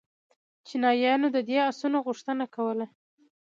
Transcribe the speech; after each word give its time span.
چینایانو 0.67 1.27
د 1.35 1.37
دې 1.47 1.57
آسونو 1.69 1.97
غوښتنه 2.05 2.45
کوله 2.55 2.85